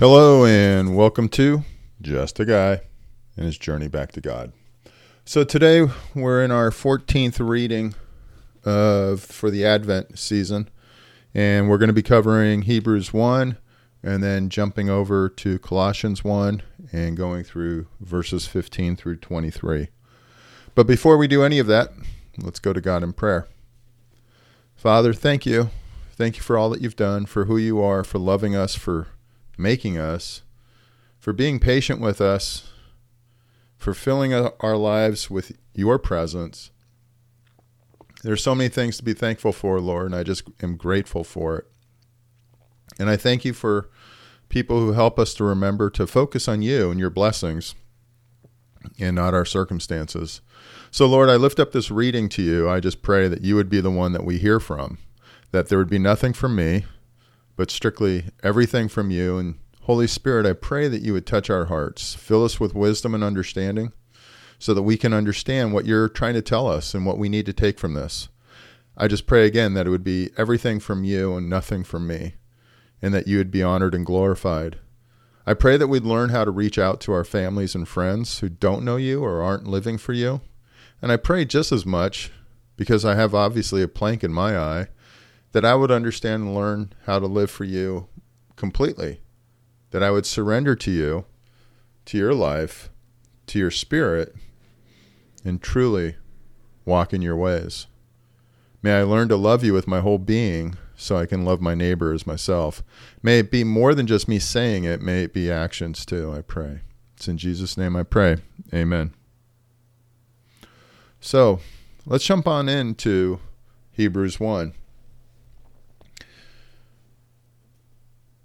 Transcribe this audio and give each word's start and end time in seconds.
Hello, 0.00 0.44
and 0.44 0.96
welcome 0.96 1.28
to 1.28 1.62
Just 2.00 2.40
a 2.40 2.44
Guy 2.44 2.80
and 3.36 3.46
His 3.46 3.56
Journey 3.56 3.86
Back 3.86 4.10
to 4.12 4.20
God. 4.20 4.52
So, 5.24 5.44
today 5.44 5.86
we're 6.16 6.42
in 6.42 6.50
our 6.50 6.70
14th 6.70 7.38
reading 7.38 7.94
of, 8.64 9.20
for 9.20 9.48
the 9.48 9.64
Advent 9.64 10.18
season, 10.18 10.68
and 11.32 11.68
we're 11.68 11.78
going 11.78 11.86
to 11.86 11.92
be 11.92 12.02
covering 12.02 12.62
Hebrews 12.62 13.12
1 13.12 13.58
and 14.02 14.24
then 14.24 14.48
jumping 14.48 14.90
over 14.90 15.28
to 15.28 15.60
Colossians 15.60 16.24
1 16.24 16.62
and 16.90 17.16
going 17.16 17.44
through 17.44 17.86
verses 18.00 18.48
15 18.48 18.96
through 18.96 19.18
23. 19.18 19.90
But 20.74 20.88
before 20.88 21.16
we 21.16 21.28
do 21.28 21.44
any 21.44 21.60
of 21.60 21.68
that, 21.68 21.92
let's 22.38 22.58
go 22.58 22.72
to 22.72 22.80
God 22.80 23.04
in 23.04 23.12
prayer. 23.12 23.46
Father, 24.82 25.12
thank 25.12 25.46
you. 25.46 25.70
Thank 26.16 26.38
you 26.38 26.42
for 26.42 26.58
all 26.58 26.68
that 26.70 26.80
you've 26.80 26.96
done, 26.96 27.24
for 27.26 27.44
who 27.44 27.56
you 27.56 27.80
are, 27.80 28.02
for 28.02 28.18
loving 28.18 28.56
us, 28.56 28.74
for 28.74 29.06
making 29.56 29.96
us, 29.96 30.42
for 31.20 31.32
being 31.32 31.60
patient 31.60 32.00
with 32.00 32.20
us, 32.20 32.68
for 33.76 33.94
filling 33.94 34.34
our 34.34 34.76
lives 34.76 35.30
with 35.30 35.52
your 35.72 36.00
presence. 36.00 36.72
There's 38.24 38.42
so 38.42 38.56
many 38.56 38.68
things 38.68 38.96
to 38.96 39.04
be 39.04 39.14
thankful 39.14 39.52
for, 39.52 39.80
Lord, 39.80 40.06
and 40.06 40.16
I 40.16 40.24
just 40.24 40.48
am 40.60 40.76
grateful 40.76 41.22
for 41.22 41.58
it. 41.58 41.66
And 42.98 43.08
I 43.08 43.16
thank 43.16 43.44
you 43.44 43.52
for 43.52 43.88
people 44.48 44.80
who 44.80 44.94
help 44.94 45.16
us 45.16 45.32
to 45.34 45.44
remember 45.44 45.90
to 45.90 46.08
focus 46.08 46.48
on 46.48 46.60
you 46.60 46.90
and 46.90 46.98
your 46.98 47.08
blessings 47.08 47.76
and 49.02 49.16
not 49.16 49.34
our 49.34 49.44
circumstances. 49.44 50.40
So, 50.90 51.06
Lord, 51.06 51.28
I 51.28 51.36
lift 51.36 51.58
up 51.58 51.72
this 51.72 51.90
reading 51.90 52.28
to 52.30 52.42
you. 52.42 52.68
I 52.68 52.80
just 52.80 53.02
pray 53.02 53.28
that 53.28 53.42
you 53.42 53.56
would 53.56 53.68
be 53.68 53.80
the 53.80 53.90
one 53.90 54.12
that 54.12 54.24
we 54.24 54.38
hear 54.38 54.60
from, 54.60 54.98
that 55.50 55.68
there 55.68 55.78
would 55.78 55.90
be 55.90 55.98
nothing 55.98 56.32
from 56.32 56.54
me, 56.54 56.84
but 57.56 57.70
strictly 57.70 58.26
everything 58.42 58.88
from 58.88 59.10
you. 59.10 59.38
And 59.38 59.56
Holy 59.82 60.06
Spirit, 60.06 60.46
I 60.46 60.52
pray 60.52 60.88
that 60.88 61.02
you 61.02 61.12
would 61.12 61.26
touch 61.26 61.50
our 61.50 61.66
hearts, 61.66 62.14
fill 62.14 62.44
us 62.44 62.60
with 62.60 62.74
wisdom 62.74 63.14
and 63.14 63.24
understanding 63.24 63.92
so 64.58 64.74
that 64.74 64.82
we 64.82 64.96
can 64.96 65.12
understand 65.12 65.74
what 65.74 65.86
you're 65.86 66.08
trying 66.08 66.34
to 66.34 66.42
tell 66.42 66.68
us 66.68 66.94
and 66.94 67.04
what 67.04 67.18
we 67.18 67.28
need 67.28 67.46
to 67.46 67.52
take 67.52 67.80
from 67.80 67.94
this. 67.94 68.28
I 68.96 69.08
just 69.08 69.26
pray 69.26 69.46
again 69.46 69.74
that 69.74 69.86
it 69.86 69.90
would 69.90 70.04
be 70.04 70.30
everything 70.36 70.78
from 70.78 71.02
you 71.02 71.34
and 71.34 71.50
nothing 71.50 71.82
from 71.82 72.06
me, 72.06 72.34
and 73.00 73.12
that 73.12 73.26
you 73.26 73.38
would 73.38 73.50
be 73.50 73.62
honored 73.62 73.94
and 73.94 74.06
glorified. 74.06 74.78
I 75.44 75.54
pray 75.54 75.76
that 75.76 75.88
we'd 75.88 76.04
learn 76.04 76.30
how 76.30 76.44
to 76.44 76.50
reach 76.50 76.78
out 76.78 77.00
to 77.02 77.12
our 77.12 77.24
families 77.24 77.74
and 77.74 77.88
friends 77.88 78.38
who 78.38 78.48
don't 78.48 78.84
know 78.84 78.96
you 78.96 79.24
or 79.24 79.42
aren't 79.42 79.66
living 79.66 79.98
for 79.98 80.12
you. 80.12 80.40
And 81.00 81.10
I 81.10 81.16
pray 81.16 81.44
just 81.44 81.72
as 81.72 81.84
much, 81.84 82.30
because 82.76 83.04
I 83.04 83.16
have 83.16 83.34
obviously 83.34 83.82
a 83.82 83.88
plank 83.88 84.22
in 84.22 84.32
my 84.32 84.56
eye, 84.56 84.86
that 85.50 85.64
I 85.64 85.74
would 85.74 85.90
understand 85.90 86.44
and 86.44 86.54
learn 86.54 86.92
how 87.06 87.18
to 87.18 87.26
live 87.26 87.50
for 87.50 87.64
you 87.64 88.06
completely, 88.54 89.20
that 89.90 90.02
I 90.02 90.12
would 90.12 90.26
surrender 90.26 90.76
to 90.76 90.90
you, 90.90 91.24
to 92.06 92.18
your 92.18 92.34
life, 92.34 92.88
to 93.48 93.58
your 93.58 93.72
spirit, 93.72 94.34
and 95.44 95.60
truly 95.60 96.16
walk 96.84 97.12
in 97.12 97.20
your 97.20 97.36
ways. 97.36 97.88
May 98.80 98.94
I 98.94 99.02
learn 99.02 99.28
to 99.28 99.36
love 99.36 99.64
you 99.64 99.72
with 99.72 99.88
my 99.88 100.00
whole 100.00 100.18
being 100.18 100.76
so 101.02 101.16
I 101.16 101.26
can 101.26 101.44
love 101.44 101.60
my 101.60 101.74
neighbor 101.74 102.12
as 102.12 102.26
myself. 102.26 102.82
May 103.22 103.40
it 103.40 103.50
be 103.50 103.64
more 103.64 103.94
than 103.94 104.06
just 104.06 104.28
me 104.28 104.38
saying 104.38 104.84
it, 104.84 105.02
may 105.02 105.24
it 105.24 105.34
be 105.34 105.50
actions 105.50 106.06
too, 106.06 106.32
I 106.32 106.42
pray. 106.42 106.80
It's 107.16 107.28
in 107.28 107.38
Jesus' 107.38 107.76
name 107.76 107.96
I 107.96 108.02
pray. 108.02 108.38
Amen. 108.72 109.12
So 111.20 111.60
let's 112.06 112.24
jump 112.24 112.46
on 112.46 112.68
into 112.68 113.40
Hebrews 113.92 114.40
1. 114.40 114.74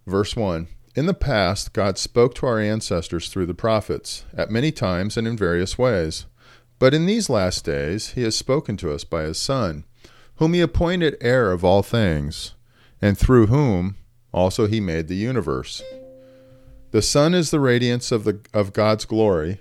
Verse 0.06 0.36
1 0.36 0.68
In 0.96 1.06
the 1.06 1.14
past, 1.14 1.74
God 1.74 1.98
spoke 1.98 2.34
to 2.36 2.46
our 2.46 2.60
ancestors 2.60 3.30
through 3.30 3.46
the 3.46 3.54
prophets, 3.54 4.26
at 4.36 4.52
many 4.52 4.72
times 4.72 5.18
and 5.18 5.28
in 5.28 5.38
various 5.38 5.78
ways. 5.78 6.26
But 6.80 6.94
in 6.94 7.06
these 7.06 7.30
last 7.30 7.66
days, 7.66 8.12
He 8.12 8.24
has 8.24 8.36
spoken 8.36 8.78
to 8.78 8.94
us 8.94 9.04
by 9.04 9.24
His 9.24 9.38
Son 9.38 9.84
whom 10.38 10.54
he 10.54 10.62
appointed 10.62 11.18
heir 11.20 11.52
of 11.52 11.64
all 11.64 11.84
things, 11.84 12.54
and 13.02 13.18
through 13.18 13.48
whom 13.48 13.96
also 14.34 14.68
he 14.68 14.80
made 14.80 15.08
the 15.08 15.16
universe. 15.16 15.84
The 16.92 17.02
Son 17.02 17.34
is 17.34 17.52
the 17.52 17.60
radiance 17.60 18.12
of, 18.12 18.24
the, 18.24 18.40
of 18.54 18.74
God's 18.74 19.06
glory 19.06 19.60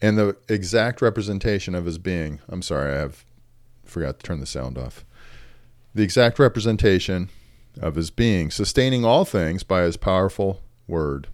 and 0.00 0.18
the 0.18 0.36
exact 0.48 1.00
representation 1.00 1.74
of 1.74 1.84
his 1.84 1.98
being. 1.98 2.40
I'm 2.48 2.62
sorry, 2.62 2.94
I 2.94 2.98
have 2.98 3.24
forgot 3.84 4.18
to 4.18 4.26
turn 4.26 4.40
the 4.40 4.46
sound 4.46 4.76
off. 4.76 5.04
The 5.94 6.02
exact 6.02 6.38
representation 6.38 7.30
of 7.80 7.94
his 7.94 8.10
being, 8.10 8.50
sustaining 8.50 9.04
all 9.04 9.24
things 9.24 9.62
by 9.62 9.82
his 9.82 9.96
powerful 9.96 10.62
word. 10.86 11.28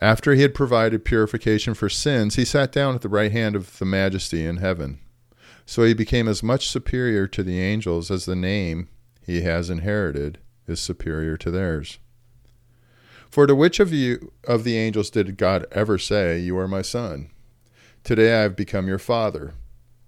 After 0.00 0.34
he 0.34 0.42
had 0.42 0.54
provided 0.54 1.04
purification 1.04 1.74
for 1.74 1.88
sins, 1.88 2.36
he 2.36 2.44
sat 2.44 2.70
down 2.70 2.94
at 2.94 3.00
the 3.00 3.08
right 3.08 3.32
hand 3.32 3.56
of 3.56 3.78
the 3.78 3.84
majesty 3.84 4.44
in 4.44 4.58
heaven. 4.58 5.00
So 5.68 5.84
he 5.84 5.92
became 5.92 6.28
as 6.28 6.42
much 6.42 6.70
superior 6.70 7.26
to 7.26 7.42
the 7.42 7.60
angels 7.60 8.10
as 8.10 8.24
the 8.24 8.34
name 8.34 8.88
he 9.20 9.42
has 9.42 9.68
inherited 9.68 10.38
is 10.66 10.80
superior 10.80 11.36
to 11.36 11.50
theirs. 11.50 11.98
For 13.28 13.46
to 13.46 13.54
which 13.54 13.78
of 13.78 13.92
you 13.92 14.32
of 14.44 14.64
the 14.64 14.78
angels 14.78 15.10
did 15.10 15.36
God 15.36 15.66
ever 15.70 15.98
say, 15.98 16.38
You 16.38 16.56
are 16.56 16.66
my 16.66 16.80
son? 16.80 17.28
Today 18.02 18.34
I 18.34 18.40
have 18.44 18.56
become 18.56 18.88
your 18.88 18.98
father. 18.98 19.52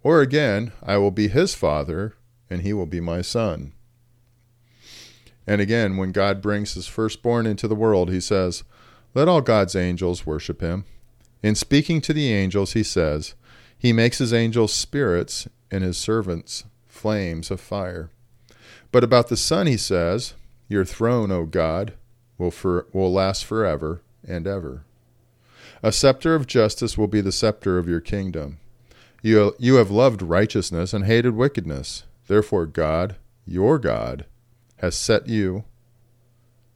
Or 0.03 0.23
again, 0.23 0.73
I 0.83 0.97
will 0.97 1.11
be 1.11 1.29
his 1.29 1.55
father, 1.55 2.15
and 2.49 2.63
he 2.63 2.73
will 2.73 2.87
be 2.87 3.01
my 3.01 3.21
son. 3.21 3.75
And 5.47 5.61
again, 5.61 5.99
when 5.99 6.13
God 6.13 6.41
brings 6.41 6.73
his 6.73 6.87
firstborn 6.87 7.47
into 7.47 7.69
the 7.69 7.75
world, 7.75 8.11
he 8.11 8.21
says, 8.21 8.65
Let 9.15 9.29
all 9.29 9.43
God's 9.43 9.77
angels 9.77 10.25
worship 10.25 10.63
him. 10.63 10.87
In 11.43 11.55
speaking 11.55 12.01
to 12.01 12.15
the 12.15 12.33
angels, 12.33 12.73
he 12.73 12.83
says, 12.83 13.35
he 13.81 13.93
makes 13.93 14.19
his 14.19 14.33
angels 14.33 14.73
spirits 14.73 15.49
and 15.71 15.83
his 15.83 15.97
servants 15.97 16.65
flames 16.87 17.51
of 17.51 17.61
fire. 17.61 18.11
But 18.93 19.03
about 19.03 19.29
the 19.29 19.37
Son 19.37 19.67
he 19.67 19.79
says, 19.79 20.35
Your 20.69 20.85
throne, 20.85 21.33
O 21.33 21.47
God, 21.47 21.95
will, 22.37 22.51
for, 22.51 22.87
will 22.93 23.11
last 23.11 23.45
forever 23.45 24.03
and 24.27 24.47
ever. 24.47 24.85
A 25.83 25.93
scepter 25.93 26.35
of 26.35 26.47
justice 26.47 26.99
will 26.99 27.07
be 27.07 27.23
the 27.23 27.33
scepter 27.33 27.79
of 27.79 27.89
your 27.89 28.01
kingdom. 28.01 28.59
You, 29.23 29.55
you 29.59 29.77
have 29.77 29.91
loved 29.91 30.21
righteousness 30.21 30.93
and 30.93 31.07
hated 31.07 31.35
wickedness. 31.35 32.05
Therefore, 32.27 32.67
God, 32.67 33.17
your 33.47 33.79
God, 33.79 34.27
has 34.77 34.95
set 34.95 35.27
you 35.27 35.65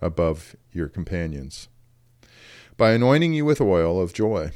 above 0.00 0.56
your 0.72 0.88
companions 0.88 1.68
by 2.76 2.92
anointing 2.92 3.34
you 3.34 3.44
with 3.44 3.60
oil 3.60 4.00
of 4.00 4.12
joy. 4.12 4.52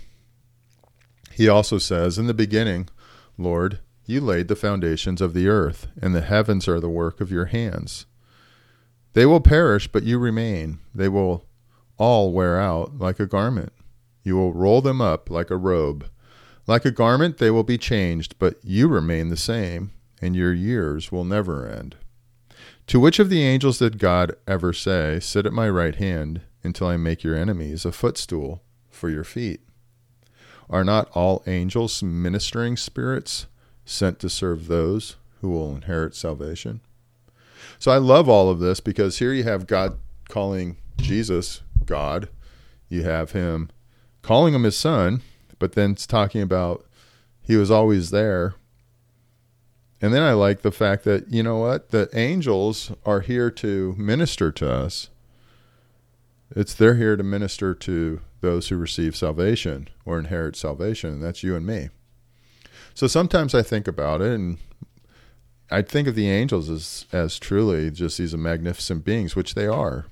He 1.38 1.48
also 1.48 1.78
says, 1.78 2.18
In 2.18 2.26
the 2.26 2.34
beginning, 2.34 2.88
Lord, 3.38 3.78
you 4.06 4.20
laid 4.20 4.48
the 4.48 4.56
foundations 4.56 5.20
of 5.20 5.34
the 5.34 5.46
earth, 5.46 5.86
and 6.02 6.12
the 6.12 6.20
heavens 6.20 6.66
are 6.66 6.80
the 6.80 6.88
work 6.88 7.20
of 7.20 7.30
your 7.30 7.44
hands. 7.44 8.06
They 9.12 9.24
will 9.24 9.40
perish, 9.40 9.86
but 9.86 10.02
you 10.02 10.18
remain. 10.18 10.80
They 10.92 11.08
will 11.08 11.46
all 11.96 12.32
wear 12.32 12.60
out 12.60 12.98
like 12.98 13.20
a 13.20 13.26
garment. 13.26 13.72
You 14.24 14.34
will 14.34 14.52
roll 14.52 14.80
them 14.80 15.00
up 15.00 15.30
like 15.30 15.48
a 15.52 15.56
robe. 15.56 16.10
Like 16.66 16.84
a 16.84 16.90
garment, 16.90 17.38
they 17.38 17.52
will 17.52 17.62
be 17.62 17.78
changed, 17.78 18.34
but 18.40 18.56
you 18.64 18.88
remain 18.88 19.28
the 19.28 19.36
same, 19.36 19.92
and 20.20 20.34
your 20.34 20.52
years 20.52 21.12
will 21.12 21.24
never 21.24 21.68
end. 21.68 21.94
To 22.88 22.98
which 22.98 23.20
of 23.20 23.30
the 23.30 23.44
angels 23.44 23.78
did 23.78 24.00
God 24.00 24.34
ever 24.48 24.72
say, 24.72 25.20
Sit 25.20 25.46
at 25.46 25.52
my 25.52 25.70
right 25.70 25.94
hand 25.94 26.40
until 26.64 26.88
I 26.88 26.96
make 26.96 27.22
your 27.22 27.36
enemies 27.36 27.84
a 27.84 27.92
footstool 27.92 28.64
for 28.90 29.08
your 29.08 29.22
feet? 29.22 29.60
Are 30.70 30.84
not 30.84 31.10
all 31.14 31.42
angels 31.46 32.02
ministering 32.02 32.76
spirits 32.76 33.46
sent 33.84 34.18
to 34.20 34.28
serve 34.28 34.66
those 34.66 35.16
who 35.40 35.50
will 35.50 35.74
inherit 35.74 36.14
salvation? 36.14 36.80
So 37.78 37.90
I 37.90 37.98
love 37.98 38.28
all 38.28 38.50
of 38.50 38.58
this 38.58 38.80
because 38.80 39.18
here 39.18 39.32
you 39.32 39.44
have 39.44 39.66
God 39.66 39.98
calling 40.28 40.76
Jesus 40.98 41.62
God. 41.84 42.28
You 42.88 43.02
have 43.04 43.32
him 43.32 43.70
calling 44.22 44.54
him 44.54 44.64
his 44.64 44.76
son, 44.76 45.22
but 45.58 45.72
then 45.72 45.92
it's 45.92 46.06
talking 46.06 46.42
about 46.42 46.84
he 47.40 47.56
was 47.56 47.70
always 47.70 48.10
there. 48.10 48.54
And 50.00 50.12
then 50.12 50.22
I 50.22 50.32
like 50.32 50.62
the 50.62 50.70
fact 50.70 51.04
that, 51.04 51.32
you 51.32 51.42
know 51.42 51.56
what, 51.56 51.90
the 51.90 52.08
angels 52.12 52.92
are 53.04 53.20
here 53.20 53.50
to 53.52 53.94
minister 53.98 54.52
to 54.52 54.70
us. 54.70 55.08
It's 56.54 56.74
they're 56.74 56.94
here 56.94 57.16
to 57.16 57.22
minister 57.22 57.74
to 57.74 58.20
those 58.40 58.68
who 58.68 58.76
receive 58.76 59.16
salvation 59.16 59.88
or 60.04 60.18
inherit 60.18 60.56
salvation, 60.56 61.10
and 61.10 61.22
that's 61.22 61.42
you 61.42 61.56
and 61.56 61.66
me. 61.66 61.88
So 62.94 63.06
sometimes 63.06 63.54
I 63.54 63.62
think 63.62 63.86
about 63.88 64.20
it, 64.20 64.32
and 64.32 64.58
I 65.70 65.82
think 65.82 66.08
of 66.08 66.14
the 66.14 66.30
angels 66.30 66.70
as 66.70 67.06
as 67.12 67.38
truly 67.38 67.90
just 67.90 68.18
these 68.18 68.36
magnificent 68.36 69.04
beings, 69.04 69.36
which 69.36 69.54
they 69.54 69.66
are. 69.66 70.06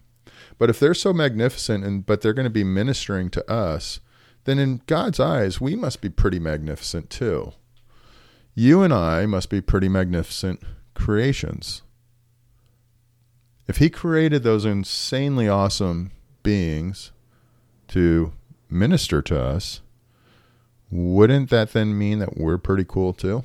But 0.58 0.70
if 0.70 0.78
they're 0.78 0.94
so 0.94 1.12
magnificent, 1.12 1.84
and 1.84 2.04
but 2.06 2.20
they're 2.20 2.32
going 2.32 2.44
to 2.44 2.50
be 2.50 2.64
ministering 2.64 3.30
to 3.30 3.50
us, 3.50 4.00
then 4.44 4.58
in 4.58 4.82
God's 4.86 5.18
eyes, 5.18 5.60
we 5.60 5.74
must 5.76 6.00
be 6.00 6.08
pretty 6.08 6.38
magnificent 6.38 7.10
too. 7.10 7.52
you 8.58 8.82
and 8.82 8.92
I 8.92 9.26
must 9.26 9.50
be 9.50 9.60
pretty 9.60 9.88
magnificent 9.88 10.62
creations. 10.94 11.82
If 13.68 13.76
he 13.76 13.90
created 13.90 14.42
those 14.42 14.64
insanely 14.64 15.46
awesome 15.48 16.10
beings 16.42 17.12
to 17.88 18.32
minister 18.68 19.22
to 19.22 19.40
us, 19.40 19.80
wouldn't 20.90 21.50
that 21.50 21.72
then 21.72 21.96
mean 21.98 22.18
that 22.20 22.36
we're 22.36 22.58
pretty 22.58 22.84
cool 22.84 23.12
too? 23.12 23.44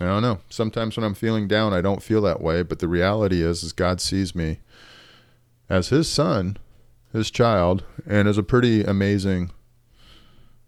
I 0.00 0.06
don't 0.06 0.22
know. 0.22 0.40
Sometimes 0.48 0.96
when 0.96 1.04
I'm 1.04 1.14
feeling 1.14 1.46
down, 1.46 1.72
I 1.72 1.80
don't 1.80 2.02
feel 2.02 2.20
that 2.22 2.40
way, 2.40 2.62
but 2.62 2.80
the 2.80 2.88
reality 2.88 3.42
is 3.42 3.62
is 3.62 3.72
God 3.72 4.00
sees 4.00 4.34
me 4.34 4.60
as 5.68 5.88
his 5.88 6.10
son, 6.10 6.56
his 7.12 7.30
child, 7.30 7.84
and 8.06 8.26
as 8.26 8.36
a 8.36 8.42
pretty 8.42 8.82
amazing 8.82 9.50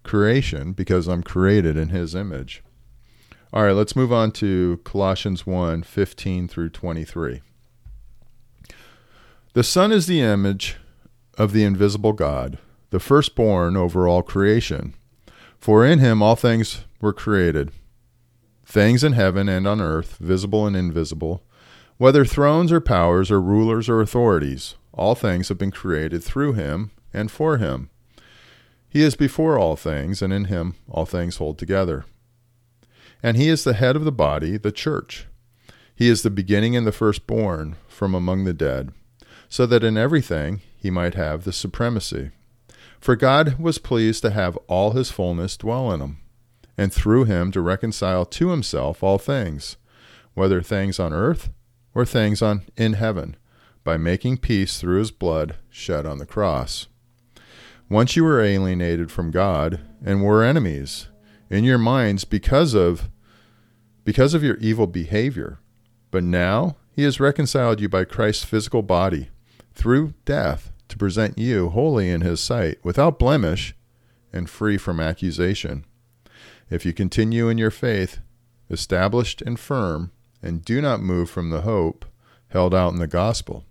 creation 0.04 0.72
because 0.72 1.08
I'm 1.08 1.24
created 1.24 1.76
in 1.76 1.88
his 1.88 2.14
image. 2.14 2.62
All 3.52 3.64
right, 3.64 3.72
let's 3.72 3.96
move 3.96 4.12
on 4.12 4.30
to 4.32 4.80
Colossians 4.84 5.46
1 5.46 5.82
15 5.82 6.46
through 6.46 6.70
23. 6.70 7.42
The 9.54 9.64
Son 9.64 9.90
is 9.90 10.06
the 10.06 10.20
image 10.20 10.76
of 11.36 11.52
the 11.52 11.64
invisible 11.64 12.12
God, 12.12 12.58
the 12.90 13.00
firstborn 13.00 13.76
over 13.76 14.08
all 14.08 14.22
creation. 14.22 14.94
For 15.58 15.84
in 15.84 15.98
him 15.98 16.22
all 16.22 16.36
things 16.36 16.84
were 17.00 17.12
created, 17.12 17.72
things 18.64 19.04
in 19.04 19.12
heaven 19.12 19.48
and 19.48 19.66
on 19.66 19.80
earth, 19.80 20.16
visible 20.18 20.66
and 20.66 20.76
invisible, 20.76 21.42
whether 21.98 22.24
thrones 22.24 22.70
or 22.70 22.80
powers 22.80 23.30
or 23.30 23.40
rulers 23.40 23.88
or 23.88 24.00
authorities, 24.00 24.74
all 24.92 25.14
things 25.14 25.48
have 25.48 25.58
been 25.58 25.70
created 25.70 26.22
through 26.22 26.52
him 26.52 26.90
and 27.12 27.30
for 27.30 27.58
him. 27.58 27.90
He 28.88 29.02
is 29.02 29.14
before 29.14 29.58
all 29.58 29.76
things, 29.76 30.22
and 30.22 30.32
in 30.32 30.44
him 30.46 30.74
all 30.88 31.04
things 31.04 31.36
hold 31.36 31.58
together. 31.58 32.04
And 33.22 33.36
he 33.36 33.48
is 33.48 33.64
the 33.64 33.74
head 33.74 33.96
of 33.96 34.04
the 34.04 34.12
body, 34.12 34.56
the 34.56 34.72
church. 34.72 35.26
He 35.94 36.08
is 36.08 36.22
the 36.22 36.30
beginning 36.30 36.76
and 36.76 36.86
the 36.86 36.92
firstborn 36.92 37.76
from 37.88 38.14
among 38.14 38.44
the 38.44 38.54
dead, 38.54 38.92
so 39.48 39.66
that 39.66 39.84
in 39.84 39.96
everything 39.96 40.60
he 40.76 40.90
might 40.90 41.14
have 41.14 41.44
the 41.44 41.52
supremacy. 41.52 42.30
For 43.00 43.16
God 43.16 43.58
was 43.58 43.78
pleased 43.78 44.22
to 44.22 44.30
have 44.30 44.56
all 44.66 44.92
his 44.92 45.10
fullness 45.10 45.56
dwell 45.56 45.92
in 45.92 46.00
him, 46.00 46.18
and 46.76 46.92
through 46.92 47.24
him 47.24 47.52
to 47.52 47.60
reconcile 47.60 48.24
to 48.24 48.50
himself 48.50 49.02
all 49.02 49.18
things, 49.18 49.76
whether 50.34 50.62
things 50.62 50.98
on 50.98 51.12
earth 51.12 51.50
or 51.94 52.04
things 52.04 52.42
on 52.42 52.62
in 52.76 52.94
heaven, 52.94 53.36
by 53.84 53.96
making 53.96 54.38
peace 54.38 54.80
through 54.80 54.98
his 54.98 55.10
blood 55.10 55.56
shed 55.70 56.06
on 56.06 56.18
the 56.18 56.26
cross. 56.26 56.88
Once 57.88 58.16
you 58.16 58.24
were 58.24 58.40
alienated 58.40 59.12
from 59.12 59.30
God 59.30 59.80
and 60.04 60.24
were 60.24 60.42
enemies 60.42 61.06
in 61.48 61.62
your 61.62 61.78
minds 61.78 62.24
because 62.24 62.74
of 62.74 63.08
because 64.04 64.34
of 64.34 64.42
your 64.42 64.56
evil 64.56 64.86
behavior. 64.86 65.58
But 66.10 66.24
now 66.24 66.76
he 66.92 67.02
has 67.02 67.20
reconciled 67.20 67.80
you 67.80 67.88
by 67.88 68.04
Christ's 68.04 68.44
physical 68.44 68.82
body 68.82 69.30
through 69.76 70.14
death 70.24 70.72
to 70.88 70.96
present 70.96 71.38
you 71.38 71.68
holy 71.68 72.10
in 72.10 72.22
his 72.22 72.40
sight, 72.40 72.78
without 72.82 73.18
blemish 73.18 73.74
and 74.32 74.50
free 74.50 74.78
from 74.78 74.98
accusation. 74.98 75.84
If 76.70 76.84
you 76.84 76.92
continue 76.92 77.48
in 77.48 77.58
your 77.58 77.70
faith, 77.70 78.18
established 78.70 79.42
and 79.42 79.60
firm, 79.60 80.10
and 80.42 80.64
do 80.64 80.80
not 80.80 81.00
move 81.00 81.30
from 81.30 81.50
the 81.50 81.60
hope 81.60 82.04
held 82.48 82.74
out 82.74 82.92
in 82.92 82.98
the 82.98 83.06
gospel. 83.06 83.64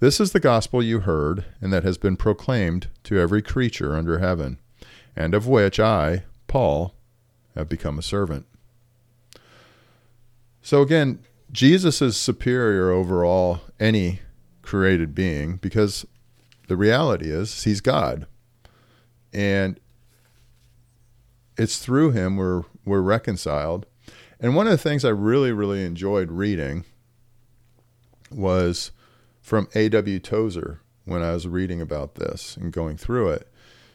This 0.00 0.20
is 0.20 0.32
the 0.32 0.40
gospel 0.40 0.82
you 0.82 1.00
heard, 1.00 1.44
and 1.60 1.72
that 1.72 1.84
has 1.84 1.98
been 1.98 2.16
proclaimed 2.16 2.88
to 3.04 3.18
every 3.18 3.42
creature 3.42 3.94
under 3.94 4.18
heaven, 4.18 4.58
and 5.14 5.34
of 5.34 5.46
which 5.46 5.78
I, 5.78 6.24
Paul, 6.46 6.94
have 7.54 7.68
become 7.68 7.98
a 7.98 8.02
servant. 8.02 8.46
So 10.62 10.82
again, 10.82 11.20
Jesus 11.50 12.00
is 12.00 12.16
superior 12.16 12.90
over 12.90 13.24
all 13.24 13.62
any 13.80 14.20
created 14.68 15.14
being 15.14 15.56
because 15.56 16.04
the 16.66 16.76
reality 16.76 17.30
is 17.30 17.64
he's 17.64 17.80
God. 17.80 18.26
And 19.32 19.80
it's 21.56 21.78
through 21.78 22.10
him 22.10 22.36
we're 22.36 22.64
we're 22.84 23.00
reconciled. 23.00 23.86
And 24.38 24.54
one 24.54 24.66
of 24.66 24.70
the 24.70 24.78
things 24.78 25.06
I 25.06 25.08
really, 25.08 25.52
really 25.52 25.84
enjoyed 25.84 26.30
reading 26.30 26.84
was 28.30 28.92
from 29.40 29.68
A.W. 29.74 30.18
Tozer 30.18 30.82
when 31.06 31.22
I 31.22 31.32
was 31.32 31.48
reading 31.48 31.80
about 31.80 32.16
this 32.16 32.54
and 32.58 32.70
going 32.70 32.98
through 32.98 33.30
it. 33.30 33.48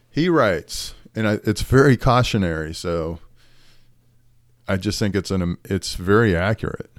He 0.09 0.27
writes, 0.27 0.95
and 1.15 1.27
I, 1.27 1.33
it's 1.43 1.61
very 1.61 1.97
cautionary. 1.97 2.73
So 2.73 3.19
I 4.67 4.77
just 4.77 4.97
think 4.97 5.13
it's 5.13 5.29
an 5.29 5.57
it's 5.65 5.93
very 5.93 6.35
accurate 6.35 6.89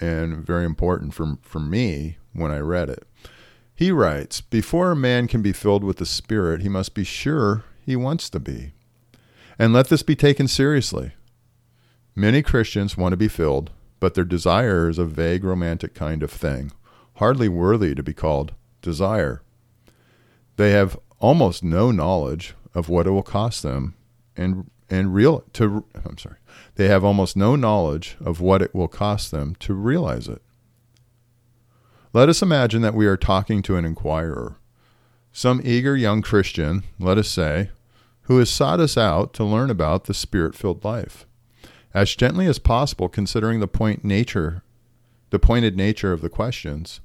and 0.00 0.46
very 0.46 0.64
important 0.64 1.12
for 1.12 1.38
for 1.42 1.58
me 1.58 2.18
when 2.36 2.50
I 2.50 2.58
read 2.58 2.88
it. 2.90 3.04
He 3.74 3.90
writes, 3.90 4.40
"Before 4.40 4.92
a 4.92 4.96
man 4.96 5.28
can 5.28 5.42
be 5.42 5.52
filled 5.52 5.84
with 5.84 5.98
the 5.98 6.06
Spirit, 6.06 6.62
he 6.62 6.68
must 6.68 6.94
be 6.94 7.04
sure 7.04 7.64
he 7.84 7.96
wants 7.96 8.30
to 8.30 8.40
be, 8.40 8.72
and 9.58 9.72
let 9.72 9.88
this 9.88 10.02
be 10.02 10.16
taken 10.16 10.48
seriously. 10.48 11.12
Many 12.14 12.42
Christians 12.42 12.96
want 12.96 13.12
to 13.12 13.16
be 13.18 13.28
filled, 13.28 13.70
but 14.00 14.14
their 14.14 14.24
desire 14.24 14.88
is 14.88 14.98
a 14.98 15.04
vague, 15.04 15.44
romantic 15.44 15.94
kind 15.94 16.22
of 16.22 16.30
thing, 16.30 16.72
hardly 17.16 17.48
worthy 17.48 17.94
to 17.94 18.02
be 18.02 18.14
called 18.14 18.54
desire. 18.80 19.42
They 20.56 20.70
have 20.70 20.98
almost 21.18 21.62
no 21.62 21.90
knowledge 21.90 22.54
of 22.74 22.88
what 22.88 23.06
it 23.06 23.10
will 23.10 23.22
cost 23.22 23.62
them 23.62 23.94
and 24.36 24.70
and 24.88 25.12
real 25.14 25.42
to 25.54 25.84
I'm 26.04 26.18
sorry. 26.18 26.36
They 26.76 26.88
have 26.88 27.04
almost 27.04 27.36
no 27.36 27.56
knowledge 27.56 28.16
of 28.24 28.40
what 28.40 28.62
it 28.62 28.74
will 28.74 28.88
cost 28.88 29.30
them 29.30 29.56
to 29.60 29.74
realize 29.74 30.28
it. 30.28 30.42
Let 32.16 32.30
us 32.30 32.40
imagine 32.40 32.80
that 32.80 32.94
we 32.94 33.06
are 33.06 33.18
talking 33.18 33.60
to 33.60 33.76
an 33.76 33.84
inquirer, 33.84 34.56
some 35.32 35.60
eager 35.62 35.94
young 35.94 36.22
Christian, 36.22 36.84
let 36.98 37.18
us 37.18 37.28
say, 37.28 37.68
who 38.22 38.38
has 38.38 38.48
sought 38.48 38.80
us 38.80 38.96
out 38.96 39.34
to 39.34 39.44
learn 39.44 39.68
about 39.68 40.04
the 40.04 40.14
spirit-filled 40.14 40.82
life. 40.82 41.26
As 41.92 42.16
gently 42.16 42.46
as 42.46 42.58
possible 42.58 43.10
considering 43.10 43.60
the 43.60 43.68
point 43.68 44.02
nature 44.02 44.62
the 45.28 45.38
pointed 45.38 45.76
nature 45.76 46.10
of 46.14 46.22
the 46.22 46.30
questions, 46.30 47.00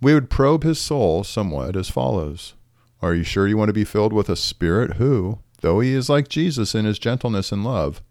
we 0.00 0.12
would 0.12 0.28
probe 0.28 0.64
his 0.64 0.80
soul 0.80 1.22
somewhat 1.22 1.76
as 1.76 1.88
follows. 1.88 2.54
Are 3.00 3.14
you 3.14 3.22
sure 3.22 3.46
you 3.46 3.56
want 3.56 3.68
to 3.68 3.72
be 3.72 3.84
filled 3.84 4.12
with 4.12 4.28
a 4.28 4.34
spirit 4.34 4.94
who, 4.94 5.38
though 5.60 5.78
he 5.78 5.94
is 5.94 6.08
like 6.08 6.26
Jesus 6.26 6.74
in 6.74 6.84
his 6.84 6.98
gentleness 6.98 7.52
and 7.52 7.62
love, 7.62 8.02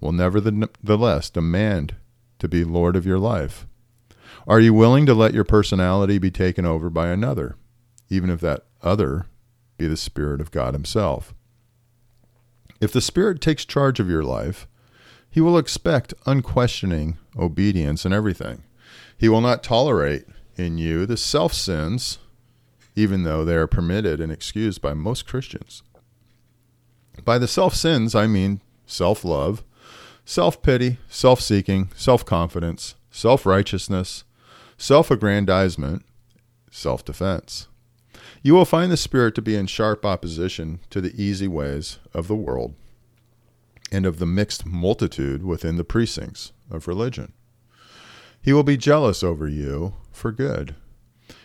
will 0.00 0.10
nevertheless 0.10 1.30
demand 1.30 1.94
to 2.40 2.48
be 2.48 2.64
Lord 2.64 2.96
of 2.96 3.06
your 3.06 3.20
life? 3.20 3.64
Are 4.46 4.60
you 4.60 4.72
willing 4.74 5.06
to 5.06 5.14
let 5.14 5.34
your 5.34 5.44
personality 5.44 6.18
be 6.18 6.30
taken 6.30 6.64
over 6.64 6.90
by 6.90 7.08
another, 7.08 7.56
even 8.08 8.30
if 8.30 8.40
that 8.40 8.64
other 8.82 9.26
be 9.76 9.86
the 9.86 9.96
Spirit 9.96 10.40
of 10.40 10.50
God 10.50 10.74
Himself? 10.74 11.34
If 12.80 12.92
the 12.92 13.00
Spirit 13.00 13.40
takes 13.40 13.64
charge 13.64 14.00
of 14.00 14.08
your 14.08 14.22
life, 14.22 14.66
He 15.30 15.40
will 15.40 15.58
expect 15.58 16.14
unquestioning 16.26 17.18
obedience 17.36 18.04
in 18.04 18.12
everything. 18.12 18.62
He 19.16 19.28
will 19.28 19.40
not 19.40 19.62
tolerate 19.62 20.24
in 20.56 20.78
you 20.78 21.06
the 21.06 21.16
self 21.16 21.52
sins, 21.52 22.18
even 22.94 23.22
though 23.22 23.44
they 23.44 23.54
are 23.54 23.66
permitted 23.66 24.20
and 24.20 24.32
excused 24.32 24.80
by 24.80 24.94
most 24.94 25.26
Christians. 25.26 25.82
By 27.24 27.38
the 27.38 27.48
self 27.48 27.74
sins, 27.74 28.14
I 28.14 28.26
mean 28.26 28.60
self 28.86 29.24
love, 29.24 29.64
self 30.24 30.62
pity, 30.62 30.98
self 31.08 31.40
seeking, 31.40 31.90
self 31.96 32.24
confidence, 32.24 32.94
self 33.10 33.46
righteousness, 33.46 34.24
self 34.76 35.10
aggrandizement, 35.10 36.04
self 36.70 37.04
defense. 37.04 37.68
You 38.42 38.54
will 38.54 38.64
find 38.64 38.92
the 38.92 38.96
Spirit 38.96 39.34
to 39.34 39.42
be 39.42 39.56
in 39.56 39.66
sharp 39.66 40.04
opposition 40.04 40.80
to 40.90 41.00
the 41.00 41.20
easy 41.20 41.48
ways 41.48 41.98
of 42.14 42.28
the 42.28 42.36
world 42.36 42.74
and 43.90 44.06
of 44.06 44.18
the 44.18 44.26
mixed 44.26 44.66
multitude 44.66 45.44
within 45.44 45.76
the 45.76 45.84
precincts 45.84 46.52
of 46.70 46.86
religion. 46.86 47.32
He 48.40 48.52
will 48.52 48.62
be 48.62 48.76
jealous 48.76 49.22
over 49.22 49.48
you 49.48 49.94
for 50.12 50.30
good. 50.30 50.74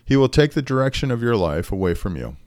He 0.06 0.16
will 0.16 0.30
take 0.30 0.52
the 0.52 0.62
direction 0.62 1.12
of 1.12 1.22
your 1.22 1.36
life 1.36 1.72
away 1.72 1.94
from 1.94 2.16
you. 2.16 2.38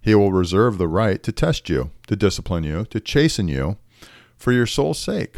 He 0.00 0.14
will 0.14 0.32
reserve 0.32 0.78
the 0.78 0.88
right 0.88 1.22
to 1.22 1.32
test 1.32 1.68
you, 1.68 1.90
to 2.08 2.16
discipline 2.16 2.64
you, 2.64 2.84
to 2.86 3.00
chasten 3.00 3.48
you 3.48 3.78
for 4.36 4.52
your 4.52 4.66
soul's 4.66 4.98
sake. 4.98 5.36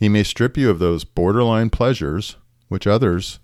He 0.00 0.08
may 0.08 0.22
strip 0.22 0.56
you 0.56 0.70
of 0.70 0.78
those 0.78 1.04
borderline 1.04 1.68
pleasures 1.68 2.36
which 2.68 2.86
others 2.86 3.38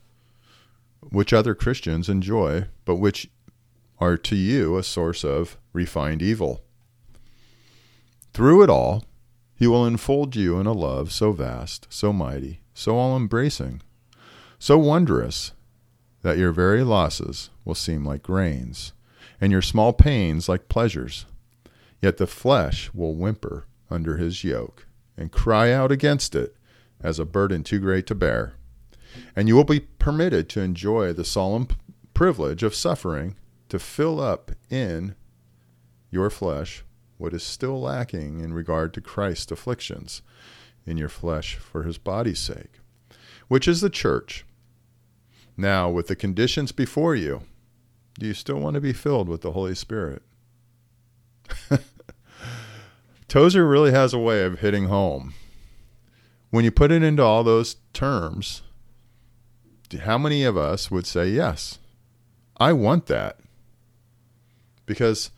which 1.11 1.35
other 1.35 1.55
Christians 1.55 2.09
enjoy, 2.09 2.65
but 2.87 2.97
which 2.97 3.31
are 3.99 4.17
to 4.17 4.35
you 4.35 4.79
a 4.79 4.83
source 4.83 5.23
of 5.23 5.59
refined 5.75 6.23
evil. 6.23 6.65
Through 8.33 8.63
it 8.63 8.71
all, 8.71 9.05
he 9.55 9.67
will 9.67 9.87
enfold 9.87 10.35
you 10.35 10.59
in 10.59 10.67
a 10.67 10.73
love 10.73 11.13
so 11.13 11.33
vast, 11.33 11.87
so 11.91 12.11
mighty, 12.11 12.61
so 12.73 12.97
all 12.97 13.15
embracing, 13.15 13.83
so 14.59 14.79
wondrous 14.79 15.53
that 16.23 16.39
your 16.39 16.53
very 16.53 16.83
losses 16.83 17.51
will 17.67 17.75
seem 17.75 18.03
like 18.03 18.23
grains 18.23 18.95
and 19.43 19.53
your 19.53 19.63
small 19.63 19.93
pains 19.93 20.49
like 20.49 20.71
pleasures. 20.71 21.27
Yet 22.01 22.17
the 22.17 22.27
flesh 22.27 22.91
will 22.95 23.15
whimper 23.15 23.67
under 23.91 24.17
his 24.17 24.43
yoke 24.43 24.86
and 25.17 25.33
cry 25.33 25.73
out 25.73 25.91
against 25.91 26.35
it 26.35 26.57
as 27.01 27.19
a 27.19 27.25
burden 27.25 27.63
too 27.63 27.79
great 27.79 28.07
to 28.07 28.15
bear. 28.15 28.55
And 29.35 29.49
you 29.49 29.57
will 29.57 29.65
be 29.65 29.81
permitted 29.81 30.49
to 30.51 30.61
enjoy 30.61 31.13
the 31.13 31.25
solemn 31.25 31.69
privilege 32.15 32.63
of 32.63 32.75
suffering 32.75 33.37
to 33.69 33.79
fill 33.79 34.21
up 34.21 34.53
in 34.71 35.15
your 36.11 36.31
flesh 36.31 36.85
what 37.19 37.33
is 37.33 37.43
still 37.43 37.81
lacking 37.81 38.41
in 38.41 38.53
regard 38.53 38.93
to 38.95 39.01
Christ's 39.01 39.53
afflictions 39.53 40.23
in 40.85 40.97
your 40.97 41.09
flesh 41.09 41.57
for 41.57 41.83
his 41.83 41.99
body's 41.99 42.39
sake, 42.39 42.81
which 43.49 43.67
is 43.67 43.81
the 43.81 43.91
church. 43.91 44.45
Now, 45.57 45.89
with 45.89 46.09
the 46.09 46.17
conditions 46.17 46.73
before 46.73 47.15
you, 47.15 47.43
do 48.19 48.27
you 48.27 48.35
still 48.35 48.59
want 48.59 48.75
to 48.75 48.81
be 48.81 48.93
filled 48.93 49.29
with 49.29 49.41
the 49.41 49.53
Holy 49.53 49.75
Spirit? 49.75 50.23
Tozer 53.29 53.67
really 53.67 53.91
has 53.91 54.15
a 54.15 54.19
way 54.19 54.43
of 54.45 54.61
hitting 54.61 54.87
home. 54.87 55.35
When 56.51 56.65
you 56.65 56.71
put 56.71 56.93
it 56.93 57.03
into 57.03 57.23
all 57.23 57.43
those 57.43 57.77
terms, 57.93 58.63
how 60.05 60.19
many 60.19 60.45
of 60.45 60.57
us 60.57 60.91
would 60.91 61.07
say, 61.07 61.29
Yes, 61.29 61.79
I 62.57 62.73
want 62.73 63.07
that? 63.07 63.39
Because 64.85 65.31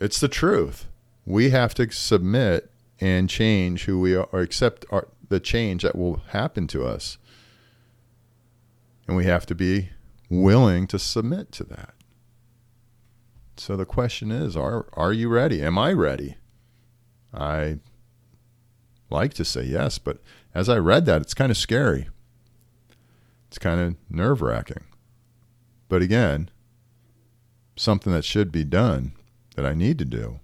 it's 0.00 0.20
the 0.20 0.28
truth. 0.28 0.86
We 1.24 1.50
have 1.50 1.74
to 1.74 1.90
submit 1.90 2.70
and 3.00 3.30
change 3.30 3.84
who 3.84 4.00
we 4.00 4.16
are, 4.16 4.28
or 4.32 4.40
accept 4.40 4.84
our, 4.90 5.08
the 5.28 5.40
change 5.40 5.82
that 5.82 5.96
will 5.96 6.22
happen 6.28 6.66
to 6.68 6.84
us. 6.84 7.18
And 9.06 9.16
we 9.16 9.24
have 9.24 9.46
to 9.46 9.54
be 9.54 9.90
willing 10.28 10.86
to 10.88 10.98
submit 10.98 11.52
to 11.52 11.64
that. 11.64 11.94
So 13.56 13.76
the 13.76 13.86
question 13.86 14.30
is, 14.30 14.56
are 14.56 14.86
are 14.94 15.12
you 15.12 15.28
ready? 15.28 15.62
Am 15.62 15.78
I 15.78 15.92
ready? 15.92 16.36
I 17.32 17.78
like 19.10 19.34
to 19.34 19.44
say 19.44 19.64
yes, 19.64 19.98
but 19.98 20.18
as 20.54 20.68
I 20.68 20.78
read 20.78 21.06
that, 21.06 21.22
it's 21.22 21.34
kind 21.34 21.50
of 21.50 21.56
scary. 21.56 22.08
It's 23.48 23.58
kind 23.58 23.80
of 23.80 23.96
nerve 24.10 24.42
wracking. 24.42 24.84
But 25.88 26.02
again, 26.02 26.50
something 27.76 28.12
that 28.12 28.24
should 28.24 28.52
be 28.52 28.64
done 28.64 29.12
that 29.56 29.64
I 29.64 29.74
need 29.74 29.98
to 29.98 30.04
do. 30.04 30.40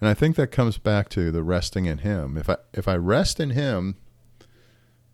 And 0.00 0.08
I 0.08 0.14
think 0.14 0.36
that 0.36 0.52
comes 0.52 0.78
back 0.78 1.08
to 1.10 1.30
the 1.30 1.42
resting 1.42 1.86
in 1.86 1.98
him. 1.98 2.36
If 2.36 2.48
I 2.48 2.56
if 2.72 2.86
I 2.86 2.96
rest 2.96 3.40
in 3.40 3.50
him, 3.50 3.96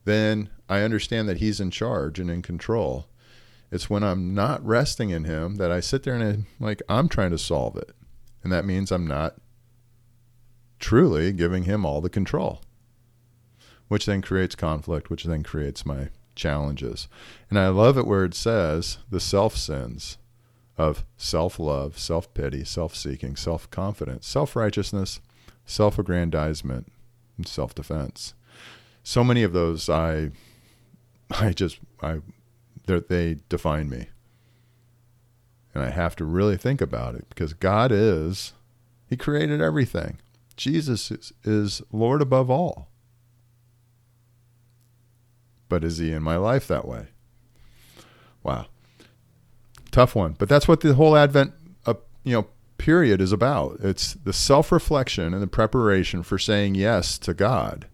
then 0.04 0.50
I 0.68 0.80
understand 0.80 1.28
that 1.28 1.38
he's 1.38 1.60
in 1.60 1.70
charge 1.70 2.18
and 2.18 2.30
in 2.30 2.42
control. 2.42 3.06
It's 3.70 3.88
when 3.88 4.02
I'm 4.02 4.34
not 4.34 4.64
resting 4.64 5.10
in 5.10 5.24
him 5.24 5.56
that 5.56 5.72
I 5.72 5.80
sit 5.80 6.02
there 6.02 6.14
and 6.14 6.22
I'm 6.22 6.46
like 6.60 6.82
I'm 6.88 7.08
trying 7.08 7.30
to 7.30 7.38
solve 7.38 7.76
it. 7.76 7.92
And 8.44 8.52
that 8.52 8.64
means 8.66 8.92
I'm 8.92 9.06
not 9.06 9.34
truly 10.78 11.32
giving 11.32 11.64
him 11.64 11.86
all 11.86 12.00
the 12.02 12.10
control, 12.10 12.60
which 13.88 14.06
then 14.06 14.20
creates 14.20 14.54
conflict, 14.54 15.08
which 15.08 15.24
then 15.24 15.42
creates 15.42 15.86
my 15.86 16.10
challenges. 16.36 17.08
And 17.48 17.58
I 17.58 17.68
love 17.68 17.96
it 17.96 18.06
where 18.06 18.24
it 18.24 18.34
says 18.34 18.98
the 19.10 19.20
self 19.20 19.56
sins 19.56 20.18
of 20.76 21.04
self 21.16 21.58
love, 21.58 21.98
self 21.98 22.32
pity, 22.34 22.64
self 22.64 22.94
seeking, 22.94 23.34
self 23.34 23.70
confidence, 23.70 24.26
self 24.26 24.54
righteousness, 24.54 25.20
self 25.64 25.98
aggrandizement, 25.98 26.92
and 27.36 27.48
self 27.48 27.74
defense. 27.74 28.34
So 29.02 29.24
many 29.24 29.42
of 29.42 29.52
those 29.52 29.88
I 29.88 30.30
I 31.30 31.52
just 31.52 31.78
I 32.02 32.20
they 32.86 33.38
define 33.48 33.88
me. 33.88 34.08
And 35.74 35.82
I 35.82 35.90
have 35.90 36.14
to 36.16 36.24
really 36.24 36.56
think 36.56 36.80
about 36.80 37.14
it 37.14 37.26
because 37.28 37.52
God 37.52 37.90
is 37.90 38.52
he 39.08 39.16
created 39.16 39.60
everything. 39.60 40.18
Jesus 40.56 41.10
is, 41.10 41.32
is 41.42 41.82
Lord 41.92 42.22
above 42.22 42.48
all. 42.48 42.88
But 45.68 45.82
is 45.82 45.98
he 45.98 46.12
in 46.12 46.22
my 46.22 46.36
life 46.36 46.68
that 46.68 46.86
way? 46.86 47.08
Wow 48.42 48.66
tough 49.94 50.14
one. 50.14 50.34
But 50.38 50.48
that's 50.48 50.68
what 50.68 50.80
the 50.80 50.94
whole 50.94 51.16
Advent, 51.16 51.54
uh, 51.86 51.94
you 52.24 52.34
know, 52.34 52.46
period 52.76 53.20
is 53.20 53.32
about. 53.32 53.78
It's 53.80 54.14
the 54.14 54.32
self-reflection 54.32 55.32
and 55.32 55.42
the 55.42 55.46
preparation 55.46 56.22
for 56.22 56.38
saying 56.38 56.74
yes 56.74 57.16
to 57.20 57.32
God. 57.32 57.86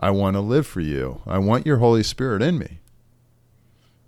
I 0.00 0.10
want 0.10 0.34
to 0.34 0.40
live 0.40 0.66
for 0.66 0.80
you. 0.80 1.20
I 1.26 1.38
want 1.38 1.66
your 1.66 1.76
Holy 1.76 2.02
Spirit 2.02 2.42
in 2.42 2.58
me. 2.58 2.80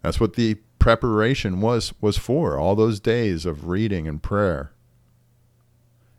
That's 0.02 0.18
what 0.18 0.34
the 0.34 0.56
preparation 0.86 1.60
was 1.60 1.92
was 2.00 2.16
for. 2.16 2.56
All 2.56 2.76
those 2.76 3.00
days 3.00 3.44
of 3.44 3.66
reading 3.66 4.06
and 4.06 4.22
prayer. 4.22 4.70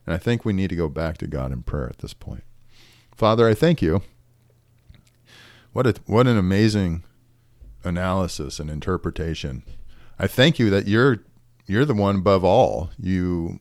And 0.05 0.13
I 0.13 0.17
think 0.17 0.43
we 0.43 0.51
need 0.51 0.69
to 0.69 0.75
go 0.75 0.89
back 0.89 1.17
to 1.19 1.27
God 1.27 1.53
in 1.53 1.63
prayer 1.63 1.88
at 1.88 2.00
this 2.00 2.13
point. 2.13 2.43
Father, 3.15 3.47
I 3.47 3.53
thank 3.53 3.81
you. 3.81 4.01
What 5.71 5.88
a 5.88 5.95
what 6.05 6.27
an 6.27 6.38
amazing 6.38 7.03
analysis 7.83 8.59
and 8.59 8.69
interpretation 8.69 9.63
I 10.19 10.27
thank 10.27 10.59
you 10.59 10.69
that 10.71 10.88
you're 10.88 11.19
you're 11.65 11.86
the 11.86 11.93
one 11.93 12.17
above 12.17 12.43
all. 12.43 12.89
You 12.97 13.59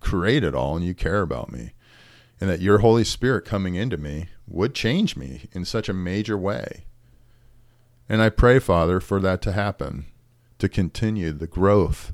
created 0.00 0.54
all 0.54 0.76
and 0.76 0.84
you 0.84 0.94
care 0.94 1.20
about 1.22 1.52
me. 1.52 1.72
And 2.40 2.48
that 2.48 2.60
your 2.60 2.78
Holy 2.78 3.04
Spirit 3.04 3.44
coming 3.44 3.74
into 3.74 3.98
me 3.98 4.28
would 4.46 4.74
change 4.74 5.14
me 5.16 5.48
in 5.52 5.64
such 5.64 5.88
a 5.88 5.92
major 5.92 6.38
way. 6.38 6.84
And 8.08 8.22
I 8.22 8.30
pray, 8.30 8.60
Father, 8.60 9.00
for 9.00 9.20
that 9.20 9.42
to 9.42 9.52
happen, 9.52 10.06
to 10.58 10.68
continue 10.68 11.32
the 11.32 11.46
growth. 11.46 12.12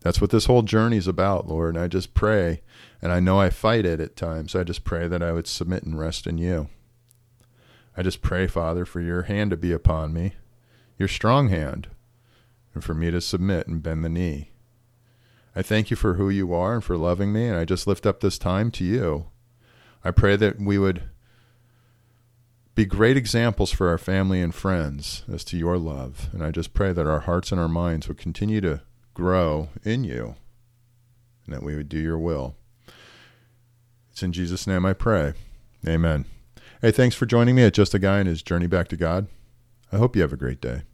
That's 0.00 0.20
what 0.20 0.30
this 0.30 0.46
whole 0.46 0.62
journey 0.62 0.96
is 0.96 1.06
about, 1.06 1.48
Lord. 1.48 1.74
And 1.74 1.84
I 1.84 1.88
just 1.88 2.14
pray, 2.14 2.62
and 3.02 3.12
I 3.12 3.20
know 3.20 3.38
I 3.38 3.50
fight 3.50 3.84
it 3.84 4.00
at 4.00 4.16
times. 4.16 4.54
I 4.54 4.64
just 4.64 4.84
pray 4.84 5.08
that 5.08 5.22
I 5.22 5.32
would 5.32 5.46
submit 5.46 5.82
and 5.82 5.98
rest 5.98 6.26
in 6.26 6.38
you. 6.38 6.68
I 7.96 8.02
just 8.02 8.22
pray, 8.22 8.46
Father, 8.46 8.84
for 8.84 9.00
your 9.00 9.22
hand 9.22 9.50
to 9.50 9.56
be 9.56 9.72
upon 9.72 10.12
me, 10.12 10.34
your 10.98 11.08
strong 11.08 11.48
hand 11.48 11.88
and 12.74 12.84
for 12.84 12.94
me 12.94 13.10
to 13.10 13.20
submit 13.20 13.66
and 13.66 13.82
bend 13.82 14.04
the 14.04 14.08
knee. 14.08 14.50
I 15.54 15.62
thank 15.62 15.90
you 15.90 15.96
for 15.96 16.14
who 16.14 16.30
you 16.30 16.54
are 16.54 16.74
and 16.74 16.84
for 16.84 16.96
loving 16.96 17.32
me, 17.32 17.48
and 17.48 17.56
I 17.56 17.64
just 17.64 17.86
lift 17.86 18.06
up 18.06 18.20
this 18.20 18.38
time 18.38 18.70
to 18.72 18.84
you. 18.84 19.26
I 20.04 20.12
pray 20.12 20.36
that 20.36 20.60
we 20.60 20.78
would 20.78 21.02
be 22.80 22.86
great 22.86 23.14
examples 23.18 23.70
for 23.70 23.90
our 23.90 23.98
family 23.98 24.40
and 24.40 24.54
friends 24.54 25.22
as 25.30 25.44
to 25.44 25.58
your 25.58 25.76
love. 25.76 26.30
And 26.32 26.42
I 26.42 26.50
just 26.50 26.72
pray 26.72 26.94
that 26.94 27.06
our 27.06 27.20
hearts 27.20 27.52
and 27.52 27.60
our 27.60 27.68
minds 27.68 28.08
would 28.08 28.16
continue 28.16 28.62
to 28.62 28.80
grow 29.12 29.68
in 29.84 30.02
you 30.02 30.36
and 31.44 31.54
that 31.54 31.62
we 31.62 31.76
would 31.76 31.90
do 31.90 31.98
your 31.98 32.16
will. 32.16 32.56
It's 34.10 34.22
in 34.22 34.32
Jesus' 34.32 34.66
name 34.66 34.86
I 34.86 34.94
pray. 34.94 35.34
Amen. 35.86 36.24
Hey, 36.80 36.90
thanks 36.90 37.14
for 37.14 37.26
joining 37.26 37.54
me 37.54 37.64
at 37.64 37.74
Just 37.74 37.92
a 37.92 37.98
Guy 37.98 38.20
and 38.20 38.28
His 38.28 38.42
Journey 38.42 38.66
Back 38.66 38.88
to 38.88 38.96
God. 38.96 39.26
I 39.92 39.98
hope 39.98 40.16
you 40.16 40.22
have 40.22 40.32
a 40.32 40.38
great 40.38 40.62
day. 40.62 40.84